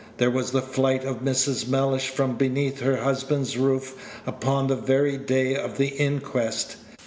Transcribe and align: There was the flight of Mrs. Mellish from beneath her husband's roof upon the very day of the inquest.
There 0.17 0.31
was 0.31 0.49
the 0.49 0.63
flight 0.63 1.03
of 1.05 1.17
Mrs. 1.23 1.67
Mellish 1.67 2.09
from 2.09 2.35
beneath 2.35 2.79
her 2.79 2.97
husband's 2.97 3.55
roof 3.55 4.19
upon 4.25 4.65
the 4.65 4.75
very 4.75 5.15
day 5.15 5.55
of 5.55 5.77
the 5.77 5.89
inquest. 5.89 6.75